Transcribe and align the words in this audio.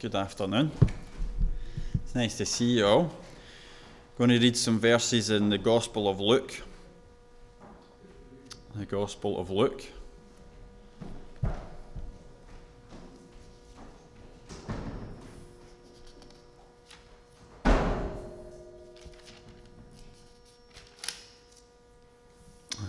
Good 0.00 0.14
afternoon. 0.14 0.70
It's 1.92 2.14
nice 2.14 2.38
to 2.38 2.46
see 2.46 2.78
you 2.78 2.86
all. 2.86 3.02
I'm 3.02 3.10
Going 4.16 4.30
to 4.30 4.38
read 4.38 4.56
some 4.56 4.78
verses 4.80 5.28
in 5.28 5.50
the 5.50 5.58
Gospel 5.58 6.08
of 6.08 6.18
Luke. 6.18 6.58
The 8.76 8.86
Gospel 8.86 9.38
of 9.38 9.50
Luke. 9.50 9.84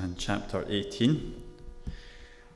And 0.01 0.17
chapter 0.17 0.63
18. 0.65 1.40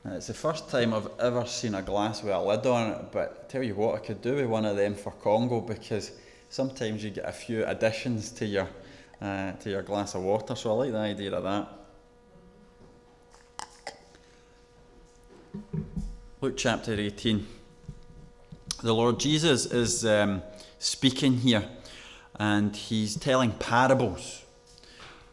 And 0.06 0.14
it's 0.14 0.28
the 0.28 0.34
first 0.34 0.68
time 0.70 0.94
I've 0.94 1.08
ever 1.18 1.44
seen 1.46 1.74
a 1.74 1.82
glass 1.82 2.22
with 2.22 2.32
a 2.32 2.40
lid 2.40 2.64
on 2.64 2.92
it, 2.92 3.06
but 3.10 3.42
I 3.42 3.50
tell 3.50 3.64
you 3.64 3.74
what, 3.74 3.96
I 3.96 3.98
could 3.98 4.22
do 4.22 4.36
with 4.36 4.46
one 4.46 4.64
of 4.64 4.76
them 4.76 4.94
for 4.94 5.10
Congo 5.10 5.60
because 5.60 6.12
sometimes 6.48 7.02
you 7.02 7.10
get 7.10 7.28
a 7.28 7.32
few 7.32 7.66
additions 7.66 8.30
to 8.30 8.46
your, 8.46 8.68
uh, 9.20 9.50
to 9.54 9.68
your 9.68 9.82
glass 9.82 10.14
of 10.14 10.22
water, 10.22 10.54
so 10.54 10.70
I 10.70 10.84
like 10.84 10.92
the 10.92 10.98
idea 10.98 11.32
of 11.34 11.42
that. 11.42 11.68
Luke 16.40 16.54
chapter 16.56 16.94
18. 16.94 17.44
The 18.84 18.94
Lord 18.94 19.18
Jesus 19.18 19.66
is 19.66 20.06
um, 20.06 20.40
speaking 20.78 21.38
here 21.38 21.68
and 22.38 22.76
he's 22.76 23.16
telling 23.16 23.50
parables. 23.50 24.44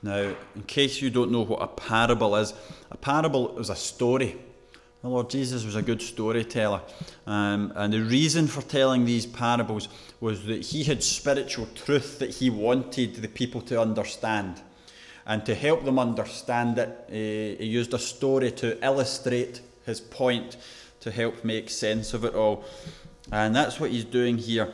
Now, 0.01 0.33
in 0.55 0.63
case 0.65 0.99
you 0.99 1.11
don't 1.11 1.29
know 1.29 1.43
what 1.43 1.61
a 1.61 1.67
parable 1.67 2.35
is, 2.37 2.55
a 2.89 2.97
parable 2.97 3.59
is 3.59 3.69
a 3.69 3.75
story. 3.75 4.39
The 5.03 5.09
Lord 5.09 5.29
Jesus 5.29 5.65
was 5.65 5.75
a 5.75 5.81
good 5.81 6.01
storyteller. 6.01 6.79
Um, 7.27 7.73
and 7.75 7.91
the 7.91 8.01
reason 8.01 8.47
for 8.47 8.61
telling 8.61 9.03
these 9.03 9.25
parables 9.25 9.89
was 10.21 10.45
that 10.45 10.61
he 10.67 10.85
had 10.85 11.03
spiritual 11.03 11.67
truth 11.75 12.19
that 12.19 12.29
he 12.29 12.49
wanted 12.49 13.15
the 13.15 13.27
people 13.27 13.59
to 13.63 13.81
understand. 13.81 14.61
And 15.25 15.45
to 15.45 15.55
help 15.55 15.83
them 15.83 15.99
understand 15.99 16.77
it, 16.77 16.87
uh, 17.09 17.11
he 17.61 17.65
used 17.65 17.93
a 17.93 17.99
story 17.99 18.49
to 18.53 18.81
illustrate 18.81 19.59
his 19.85 19.99
point, 19.99 20.55
to 21.01 21.11
help 21.11 21.43
make 21.43 21.69
sense 21.69 22.13
of 22.13 22.23
it 22.23 22.33
all. 22.33 22.63
And 23.29 23.53
that's 23.53 23.81
what 23.81 23.91
he's 23.91 24.05
doing 24.05 24.37
here 24.37 24.73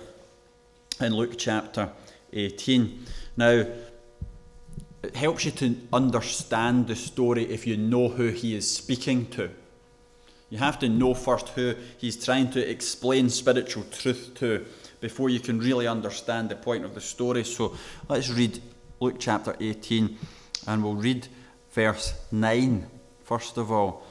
in 1.02 1.16
Luke 1.16 1.40
chapter 1.40 1.90
18. 2.34 3.04
Now, 3.36 3.66
it 5.02 5.16
helps 5.16 5.46
you 5.46 5.52
to 5.52 5.76
understand 5.92 6.88
the 6.88 6.96
story 6.96 7.46
if 7.46 7.66
you 7.66 7.78
know 7.78 8.10
who 8.10 8.28
he 8.28 8.56
is 8.56 8.70
speaking 8.70 9.26
to. 9.32 9.50
You 10.50 10.58
have 10.58 10.80
to 10.80 10.90
know 10.90 11.14
first 11.14 11.50
who 11.50 11.76
he's 11.98 12.24
trying 12.24 12.52
to 12.52 12.70
explain 12.70 13.30
spiritual 13.30 13.84
truth 13.92 14.32
to 14.36 14.66
before 15.00 15.30
you 15.30 15.40
can 15.40 15.60
really 15.60 15.88
understand 15.88 16.50
the 16.50 16.56
point 16.56 16.84
of 16.86 16.96
the 16.96 17.02
story. 17.02 17.44
So 17.44 17.76
let's 18.08 18.30
read 18.30 18.60
Luke 19.00 19.16
chapter 19.20 19.56
18 19.60 20.18
and 20.68 20.84
we'll 20.84 20.96
read 20.96 21.28
verse 21.72 22.14
9 22.32 22.88
first 23.24 23.58
of 23.58 23.72
all. 23.72 24.04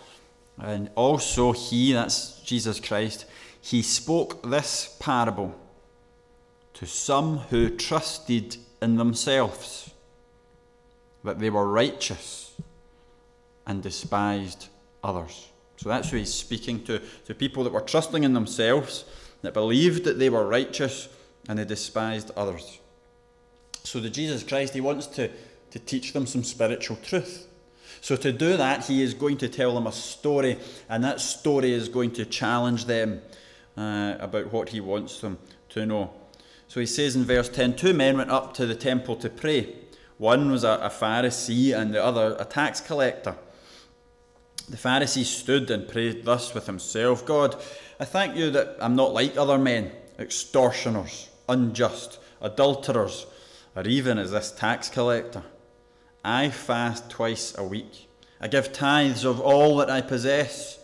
And 0.61 0.91
also, 0.95 1.53
he, 1.53 1.93
that's 1.93 2.41
Jesus 2.43 2.81
Christ, 2.81 3.27
he 3.61 3.83
spoke 3.83 4.43
this 4.49 4.97
parable 5.01 5.55
to 6.75 6.87
some 6.87 7.39
who 7.51 7.71
trusted 7.71 8.57
in 8.81 8.97
themselves 8.97 9.91
that 11.25 11.41
they 11.41 11.51
were 11.51 11.67
righteous 11.67 12.55
and 13.67 13.83
despised 13.83 14.69
others. 15.03 15.49
So 15.79 15.89
that's 15.89 16.11
who 16.11 16.17
he's 16.17 16.35
speaking 16.35 16.85
to, 16.85 17.01
to 17.27 17.35
people 17.35 17.65
that 17.65 17.73
were 17.73 17.81
trusting 17.81 18.25
in 18.25 18.35
themselves, 18.35 19.05
that 19.43 19.55
believed 19.55 20.05
that 20.05 20.19
they 20.19 20.29
were 20.29 20.47
righteous, 20.47 21.09
and 21.49 21.59
they 21.59 21.65
despised 21.65 22.33
others. 22.37 22.81
So 23.85 24.01
the 24.01 24.11
Jesus 24.11 24.43
Christ, 24.43 24.75
he 24.75 24.81
wants 24.81 25.07
to, 25.07 25.31
to 25.71 25.79
teach 25.79 26.13
them 26.13 26.27
some 26.27 26.43
spiritual 26.43 26.97
truth. 26.97 27.47
So 28.01 28.17
to 28.17 28.33
do 28.33 28.57
that, 28.57 28.85
he 28.85 29.03
is 29.03 29.15
going 29.15 29.39
to 29.39 29.49
tell 29.49 29.75
them 29.75 29.87
a 29.87 29.93
story, 29.93 30.59
and 30.89 31.03
that 31.05 31.21
story 31.21 31.73
is 31.73 31.89
going 31.89 32.11
to 32.13 32.27
challenge 32.27 32.85
them 32.85 33.23
uh, 33.77 34.17
about 34.19 34.53
what 34.53 34.71
he 34.71 34.81
wants 34.81 35.21
them 35.21 35.39
to 35.71 35.87
know. 35.87 36.13
So 36.67 36.81
he 36.81 36.87
says 36.87 37.17
in 37.17 37.25
verse 37.25 37.49
10 37.49 37.77
Two 37.77 37.95
men 37.95 38.17
went 38.17 38.31
up 38.31 38.53
to 38.55 38.67
the 38.67 38.75
temple 38.75 39.17
to 39.17 39.31
pray. 39.31 39.75
One 40.19 40.51
was 40.51 40.65
a, 40.65 40.81
a 40.83 40.91
Pharisee, 40.91 41.77
and 41.77 41.95
the 41.95 42.05
other 42.05 42.37
a 42.39 42.45
tax 42.45 42.81
collector. 42.81 43.37
The 44.69 44.77
Pharisee 44.77 45.25
stood 45.25 45.71
and 45.71 45.89
prayed 45.89 46.25
thus 46.25 46.53
with 46.53 46.67
himself 46.67 47.25
God, 47.25 47.57
I 47.99 48.05
thank 48.05 48.37
you 48.37 48.51
that 48.51 48.77
I'm 48.81 48.97
not 48.97 49.15
like 49.15 49.37
other 49.37 49.59
men, 49.59 49.93
extortioners, 50.19 51.29
unjust, 51.49 52.19
adulterers, 52.41 53.27
or 53.75 53.83
even 53.83 54.19
as 54.19 54.31
this 54.31 54.53
tax 54.53 54.89
collector. 54.89 55.43
I 56.25 56.51
fast 56.51 57.09
twice 57.09 57.57
a 57.57 57.65
week. 57.65 58.09
I 58.41 58.49
give 58.49 58.73
tithes 58.73 59.25
of 59.25 59.41
all 59.41 59.79
that 59.79 59.91
I 59.91 60.01
possess. 60.01 60.79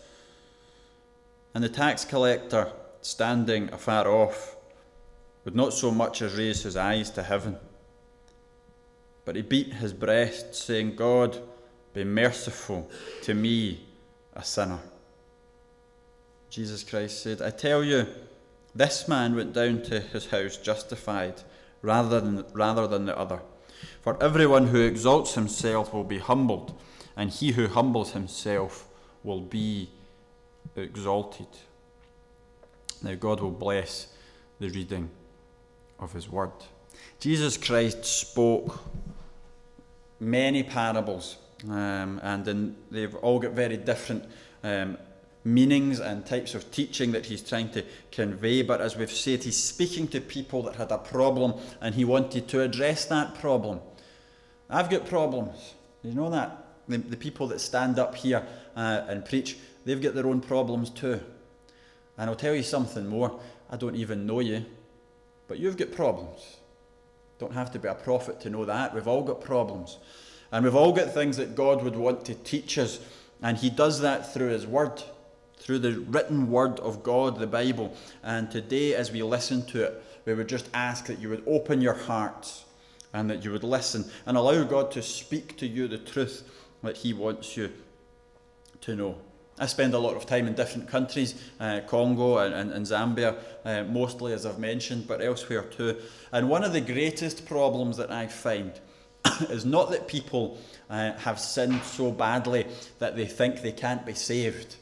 And 1.55 1.62
the 1.62 1.69
tax 1.69 2.05
collector, 2.05 2.72
standing 3.03 3.72
afar 3.72 4.09
off, 4.09 4.56
would 5.45 5.55
not 5.55 5.75
so 5.75 5.91
much 5.91 6.22
as 6.22 6.34
raise 6.34 6.62
his 6.62 6.77
eyes 6.77 7.11
to 7.11 7.22
heaven. 7.22 7.59
But 9.25 9.37
he 9.37 9.43
beat 9.43 9.75
his 9.75 9.93
breast, 9.93 10.55
saying, 10.55 10.97
God, 10.97 11.39
be 11.94 12.05
merciful 12.05 12.91
to 13.22 13.32
me, 13.32 13.87
a 14.34 14.44
sinner. 14.44 14.81
Jesus 16.50 16.84
Christ 16.84 17.22
said, 17.22 17.41
I 17.41 17.50
tell 17.50 17.82
you, 17.82 18.06
this 18.75 19.09
man 19.09 19.37
went 19.37 19.53
down 19.53 19.82
to 19.82 20.00
his 20.00 20.27
house 20.27 20.56
justified 20.56 21.43
rather 21.81 22.21
than, 22.21 22.44
rather 22.53 22.87
than 22.87 23.06
the 23.06 23.16
other. 23.16 23.41
For 24.03 24.21
everyone 24.22 24.66
who 24.66 24.81
exalts 24.81 25.34
himself 25.34 25.94
will 25.94 26.04
be 26.04 26.19
humbled, 26.19 26.78
and 27.16 27.31
he 27.31 27.53
who 27.53 27.69
humbles 27.69 28.12
himself 28.12 28.88
will 29.22 29.41
be 29.41 29.88
exalted. 30.75 31.47
Now, 33.03 33.15
God 33.15 33.41
will 33.41 33.50
bless 33.50 34.09
the 34.59 34.69
reading 34.71 35.10
of 36.00 36.12
his 36.12 36.28
word. 36.28 36.53
Jesus 37.21 37.56
Christ 37.56 38.04
spoke 38.04 38.81
many 40.19 40.62
parables 40.62 41.37
um, 41.71 42.21
and 42.23 42.45
then 42.45 42.77
they've 42.91 43.15
all 43.17 43.39
got 43.39 43.53
very 43.53 43.77
different 43.77 44.25
um, 44.63 44.99
meanings 45.45 46.01
and 46.01 46.25
types 46.25 46.55
of 46.55 46.71
teaching 46.71 47.13
that 47.13 47.27
he's 47.27 47.43
trying 47.43 47.71
to 47.71 47.85
convey. 48.11 48.63
But 48.63 48.81
as 48.81 48.97
we've 48.97 49.11
said, 49.11 49.45
he's 49.45 49.63
speaking 49.63 50.09
to 50.09 50.21
people 50.21 50.63
that 50.63 50.77
had 50.77 50.91
a 50.91 50.99
problem 50.99 51.55
and 51.81 51.95
he 51.95 52.05
wanted 52.05 52.49
to 52.49 52.63
address 52.63 53.05
that 53.07 53.35
problem. 53.35 53.81
I've 54.71 54.91
got 54.91 55.07
problems. 55.07 55.75
You 56.03 56.15
know 56.15 56.31
that? 56.31 56.65
The, 56.89 56.99
the 56.99 57.17
people 57.17 57.47
that 57.49 57.61
stand 57.61 57.99
up 57.99 58.15
here 58.15 58.47
uh, 58.77 59.03
and 59.09 59.25
preach, 59.25 59.57
they've 59.85 60.01
got 60.01 60.15
their 60.15 60.27
own 60.27 60.41
problems 60.41 60.91
too. 60.91 61.21
And 62.17 62.31
I'll 62.31 62.37
tell 62.37 62.55
you 62.55 62.63
something 62.63 63.07
more. 63.07 63.41
I 63.71 63.77
don't 63.77 63.97
even 63.97 64.27
know 64.27 64.41
you, 64.41 64.65
but 65.49 65.59
you've 65.59 65.77
got 65.77 65.93
problems. 65.93 66.59
Don't 67.39 67.53
have 67.53 67.73
to 67.73 67.79
be 67.79 67.89
a 67.89 67.95
prophet 67.95 68.41
to 68.43 68.51
know 68.51 68.65
that. 68.65 68.95
We've 68.95 69.09
all 69.09 69.23
got 69.23 69.41
problems. 69.41 69.99
And 70.54 70.65
we've 70.65 70.76
all 70.76 70.92
got 70.92 71.12
things 71.12 71.37
that 71.38 71.56
God 71.56 71.82
would 71.82 71.97
want 71.97 72.25
to 72.26 72.34
teach 72.37 72.78
us, 72.78 73.00
and 73.42 73.59
He 73.59 73.70
does 73.70 74.00
that 74.03 74.32
through 74.32 74.50
His 74.50 74.69
Word, 74.69 75.03
through 75.56 75.81
the 75.81 75.98
written 75.98 76.48
Word 76.48 76.78
of 76.78 77.03
God, 77.03 77.41
the 77.41 77.47
Bible. 77.48 77.92
And 78.22 78.48
today, 78.48 78.94
as 78.94 79.10
we 79.10 79.25
listen 79.25 79.66
to 79.66 79.82
it, 79.82 80.04
we 80.25 80.32
would 80.32 80.48
just 80.48 80.70
ask 80.72 81.06
that 81.06 81.19
you 81.19 81.28
would 81.28 81.42
open 81.48 81.81
your 81.81 81.94
hearts 81.94 82.66
and 83.12 83.28
that 83.31 83.44
you 83.44 83.50
would 83.50 83.65
listen 83.65 84.04
and 84.26 84.37
allow 84.37 84.62
God 84.62 84.92
to 84.92 85.03
speak 85.03 85.56
to 85.56 85.66
you 85.66 85.88
the 85.88 85.98
truth 85.98 86.48
that 86.84 86.98
He 86.98 87.12
wants 87.12 87.56
you 87.56 87.72
to 88.82 88.94
know. 88.94 89.16
I 89.59 89.66
spend 89.66 89.92
a 89.92 89.98
lot 89.98 90.16
of 90.16 90.25
time 90.25 90.47
in 90.47 90.54
different 90.54 90.88
countries, 90.88 91.34
uh, 91.59 91.81
Congo 91.88 92.38
and, 92.38 92.54
and, 92.54 92.71
and 92.71 92.86
Zambia, 92.86 93.38
uh, 93.65 93.82
mostly 93.91 94.32
as 94.32 94.47
I've 94.47 94.60
mentioned, 94.60 95.09
but 95.09 95.21
elsewhere 95.21 95.62
too. 95.62 95.97
And 96.30 96.48
one 96.48 96.62
of 96.62 96.72
the 96.72 96.80
greatest 96.80 97.45
problems 97.45 97.97
that 97.97 98.12
I 98.12 98.28
find 98.28 98.72
is 99.50 99.65
not 99.65 99.91
that 99.91 100.09
people 100.09 100.59
uh, 100.91 101.12
have 101.15 101.38
sinned 101.38 101.82
so 101.82 102.10
badly 102.10 102.66
that 102.98 103.16
they 103.16 103.26
think 103.26 103.62
they 103.62 103.72
can't 103.72 104.04
be 104.04 104.15
saved. 104.15 104.76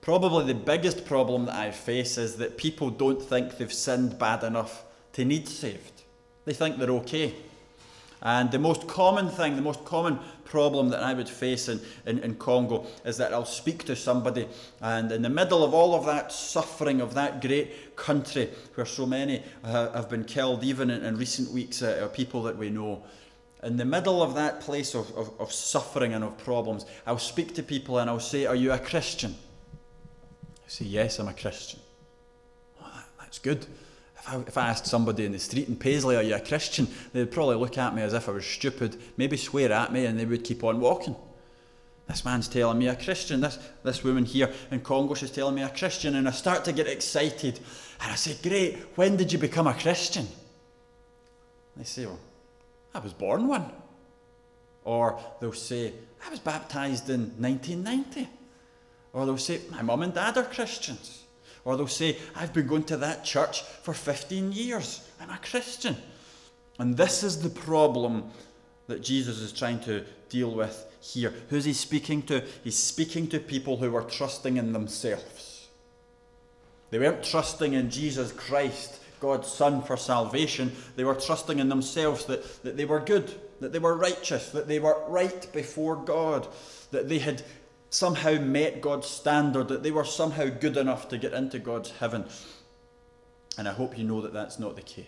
Probably 0.00 0.44
the 0.44 0.54
biggest 0.54 1.04
problem 1.04 1.46
that 1.46 1.56
I 1.56 1.72
face 1.72 2.16
is 2.16 2.36
that 2.36 2.56
people 2.56 2.90
don't 2.90 3.20
think 3.20 3.58
they've 3.58 3.72
sinned 3.72 4.18
bad 4.18 4.44
enough 4.44 4.84
to 5.14 5.24
need 5.24 5.48
saved. 5.48 6.02
They 6.44 6.52
think 6.52 6.78
they're 6.78 6.90
okay. 6.90 7.34
And 8.22 8.50
the 8.50 8.58
most 8.58 8.86
common 8.86 9.28
thing, 9.28 9.56
the 9.56 9.62
most 9.62 9.84
common 9.84 10.18
problem 10.44 10.88
that 10.90 11.02
I 11.02 11.12
would 11.12 11.28
face 11.28 11.68
in, 11.68 11.80
in, 12.06 12.20
in, 12.20 12.36
Congo 12.36 12.86
is 13.04 13.18
that 13.18 13.32
I'll 13.32 13.44
speak 13.44 13.84
to 13.84 13.96
somebody, 13.96 14.48
and 14.80 15.12
in 15.12 15.22
the 15.22 15.28
middle 15.28 15.64
of 15.64 15.74
all 15.74 15.94
of 15.94 16.06
that 16.06 16.32
suffering 16.32 17.00
of 17.00 17.14
that 17.14 17.42
great 17.42 17.96
country 17.96 18.48
where 18.74 18.86
so 18.86 19.06
many 19.06 19.42
uh, 19.64 19.92
have 19.92 20.08
been 20.08 20.24
killed, 20.24 20.64
even 20.64 20.88
in, 20.88 21.02
in 21.04 21.16
recent 21.16 21.50
weeks, 21.50 21.82
uh, 21.82 22.08
people 22.12 22.42
that 22.44 22.56
we 22.56 22.70
know, 22.70 23.02
in 23.66 23.76
the 23.76 23.84
middle 23.84 24.22
of 24.22 24.34
that 24.34 24.60
place 24.60 24.94
of, 24.94 25.10
of, 25.16 25.32
of 25.40 25.52
suffering 25.52 26.14
and 26.14 26.22
of 26.22 26.38
problems, 26.38 26.86
I'll 27.04 27.18
speak 27.18 27.54
to 27.56 27.62
people 27.62 27.98
and 27.98 28.08
I'll 28.08 28.20
say, 28.20 28.46
Are 28.46 28.54
you 28.54 28.72
a 28.72 28.78
Christian? 28.78 29.34
I 29.34 30.68
say, 30.68 30.84
Yes, 30.84 31.18
I'm 31.18 31.28
a 31.28 31.34
Christian. 31.34 31.80
Oh, 32.80 32.90
that, 33.18 33.26
It's 33.26 33.40
good. 33.40 33.66
If 34.18 34.32
I, 34.32 34.36
if 34.46 34.56
I 34.56 34.68
asked 34.68 34.86
somebody 34.86 35.24
in 35.24 35.32
the 35.32 35.38
street 35.40 35.68
in 35.68 35.76
Paisley, 35.76 36.16
Are 36.16 36.22
you 36.22 36.36
a 36.36 36.40
Christian? 36.40 36.86
they'd 37.12 37.30
probably 37.30 37.56
look 37.56 37.76
at 37.76 37.94
me 37.94 38.02
as 38.02 38.12
if 38.14 38.28
I 38.28 38.32
was 38.32 38.46
stupid, 38.46 38.96
maybe 39.16 39.36
swear 39.36 39.72
at 39.72 39.92
me, 39.92 40.06
and 40.06 40.18
they 40.18 40.24
would 40.24 40.44
keep 40.44 40.62
on 40.62 40.80
walking. 40.80 41.16
This 42.06 42.24
man's 42.24 42.46
telling 42.46 42.78
me 42.78 42.86
a 42.86 42.94
Christian. 42.94 43.40
This, 43.40 43.58
this 43.82 44.04
woman 44.04 44.24
here 44.24 44.52
in 44.70 44.80
Congo, 44.80 45.14
she's 45.14 45.32
telling 45.32 45.56
me 45.56 45.62
a 45.62 45.68
Christian. 45.68 46.14
And 46.14 46.28
I 46.28 46.30
start 46.30 46.64
to 46.66 46.72
get 46.72 46.86
excited. 46.86 47.58
And 48.00 48.12
I 48.12 48.14
say, 48.14 48.36
Great, 48.48 48.76
when 48.94 49.16
did 49.16 49.32
you 49.32 49.40
become 49.40 49.66
a 49.66 49.74
Christian? 49.74 50.28
They 51.76 51.82
say, 51.82 52.06
Well, 52.06 52.20
I 52.96 52.98
was 52.98 53.12
born 53.12 53.46
one. 53.46 53.70
Or 54.84 55.20
they'll 55.38 55.52
say, 55.52 55.92
I 56.26 56.30
was 56.30 56.38
baptized 56.38 57.10
in 57.10 57.32
1990. 57.38 58.26
Or 59.12 59.26
they'll 59.26 59.36
say, 59.36 59.60
My 59.70 59.82
mum 59.82 60.02
and 60.02 60.14
dad 60.14 60.38
are 60.38 60.44
Christians. 60.44 61.24
Or 61.64 61.76
they'll 61.76 61.88
say, 61.88 62.16
I've 62.34 62.54
been 62.54 62.66
going 62.66 62.84
to 62.84 62.96
that 62.98 63.22
church 63.22 63.62
for 63.62 63.92
15 63.92 64.52
years. 64.52 65.06
I'm 65.20 65.28
a 65.28 65.38
Christian. 65.38 65.96
And 66.78 66.96
this 66.96 67.22
is 67.22 67.42
the 67.42 67.50
problem 67.50 68.30
that 68.86 69.02
Jesus 69.02 69.40
is 69.40 69.52
trying 69.52 69.80
to 69.80 70.04
deal 70.30 70.54
with 70.54 70.86
here. 71.00 71.34
Who's 71.50 71.66
he 71.66 71.74
speaking 71.74 72.22
to? 72.22 72.44
He's 72.64 72.78
speaking 72.78 73.28
to 73.28 73.40
people 73.40 73.76
who 73.76 73.90
were 73.90 74.02
trusting 74.02 74.56
in 74.56 74.72
themselves. 74.72 75.68
They 76.90 76.98
weren't 76.98 77.24
trusting 77.24 77.74
in 77.74 77.90
Jesus 77.90 78.32
Christ, 78.32 79.00
God's 79.20 79.48
Son, 79.48 79.82
for 79.82 79.96
salvation. 79.96 80.72
They 80.96 81.04
were 81.04 81.14
trusting 81.14 81.58
in 81.58 81.68
themselves 81.68 82.26
that, 82.26 82.62
that 82.62 82.76
they 82.76 82.84
were 82.84 83.00
good, 83.00 83.34
that 83.60 83.72
they 83.72 83.78
were 83.78 83.96
righteous, 83.96 84.50
that 84.50 84.68
they 84.68 84.78
were 84.78 85.02
right 85.08 85.52
before 85.52 85.96
God, 85.96 86.46
that 86.90 87.08
they 87.08 87.18
had 87.18 87.42
somehow 87.90 88.40
met 88.40 88.80
God's 88.80 89.06
standard, 89.06 89.68
that 89.68 89.82
they 89.82 89.90
were 89.90 90.04
somehow 90.04 90.46
good 90.48 90.76
enough 90.76 91.08
to 91.08 91.18
get 91.18 91.32
into 91.32 91.58
God's 91.58 91.90
heaven. 91.92 92.24
And 93.58 93.68
I 93.68 93.72
hope 93.72 93.96
you 93.96 94.04
know 94.04 94.20
that 94.20 94.32
that's 94.32 94.58
not 94.58 94.76
the 94.76 94.82
case. 94.82 95.06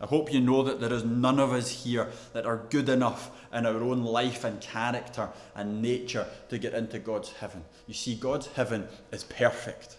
I 0.00 0.06
hope 0.06 0.32
you 0.32 0.40
know 0.40 0.64
that 0.64 0.80
there 0.80 0.92
is 0.92 1.04
none 1.04 1.38
of 1.38 1.52
us 1.52 1.84
here 1.84 2.10
that 2.32 2.44
are 2.44 2.66
good 2.70 2.88
enough 2.88 3.30
in 3.52 3.66
our 3.66 3.82
own 3.82 4.02
life 4.02 4.42
and 4.42 4.60
character 4.60 5.28
and 5.54 5.80
nature 5.80 6.26
to 6.48 6.58
get 6.58 6.74
into 6.74 6.98
God's 6.98 7.30
heaven. 7.30 7.64
You 7.86 7.94
see, 7.94 8.16
God's 8.16 8.48
heaven 8.48 8.88
is 9.12 9.22
perfect. 9.22 9.96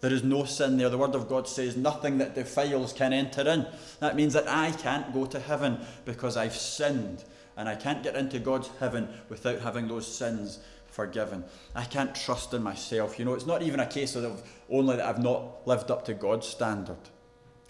There 0.00 0.12
is 0.12 0.24
no 0.24 0.44
sin 0.44 0.78
there. 0.78 0.88
The 0.88 0.98
Word 0.98 1.14
of 1.14 1.28
God 1.28 1.46
says 1.46 1.76
nothing 1.76 2.18
that 2.18 2.34
defiles 2.34 2.92
can 2.92 3.12
enter 3.12 3.42
in. 3.48 3.66
That 4.00 4.16
means 4.16 4.32
that 4.32 4.48
I 4.48 4.70
can't 4.72 5.12
go 5.12 5.26
to 5.26 5.38
heaven 5.38 5.80
because 6.04 6.36
I've 6.36 6.56
sinned. 6.56 7.24
And 7.56 7.68
I 7.68 7.74
can't 7.74 8.02
get 8.02 8.16
into 8.16 8.38
God's 8.38 8.70
heaven 8.78 9.08
without 9.28 9.60
having 9.60 9.88
those 9.88 10.06
sins 10.06 10.60
forgiven. 10.86 11.44
I 11.74 11.84
can't 11.84 12.14
trust 12.14 12.54
in 12.54 12.62
myself. 12.62 13.18
You 13.18 13.24
know, 13.24 13.34
it's 13.34 13.46
not 13.46 13.62
even 13.62 13.80
a 13.80 13.86
case 13.86 14.16
of 14.16 14.42
only 14.70 14.96
that 14.96 15.06
I've 15.06 15.22
not 15.22 15.66
lived 15.66 15.90
up 15.90 16.04
to 16.06 16.14
God's 16.14 16.46
standard. 16.46 16.98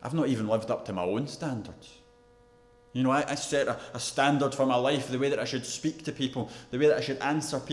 I've 0.02 0.14
not 0.14 0.28
even 0.28 0.48
lived 0.48 0.70
up 0.70 0.84
to 0.86 0.92
my 0.92 1.02
own 1.02 1.26
standards. 1.26 1.98
You 2.92 3.04
know, 3.04 3.10
I, 3.10 3.24
I 3.28 3.34
set 3.36 3.68
a, 3.68 3.78
a 3.94 4.00
standard 4.00 4.54
for 4.54 4.66
my 4.66 4.74
life, 4.74 5.08
the 5.08 5.18
way 5.18 5.30
that 5.30 5.38
I 5.38 5.44
should 5.44 5.64
speak 5.64 6.04
to 6.04 6.12
people, 6.12 6.50
the 6.70 6.78
way 6.78 6.86
that 6.86 6.96
I 6.96 7.00
should 7.00 7.18
answer 7.18 7.60
people. 7.60 7.68